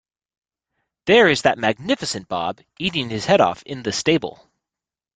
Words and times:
There 1.05 1.29
is 1.29 1.43
that 1.43 1.59
magnificent 1.59 2.27
Bob, 2.27 2.59
eating 2.79 3.11
his 3.11 3.25
head 3.25 3.39
off 3.39 3.61
in 3.67 3.83
the 3.83 3.93
stable. 3.93 4.49